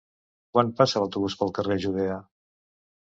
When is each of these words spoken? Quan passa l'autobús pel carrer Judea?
Quan 0.55 0.69
passa 0.79 1.01
l'autobús 1.03 1.35
pel 1.41 1.53
carrer 1.57 1.77
Judea? 1.83 2.17